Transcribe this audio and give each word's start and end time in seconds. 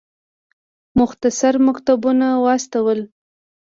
مختصر 0.99 1.53
مکتوبونه 1.67 2.27
واستول. 2.45 2.99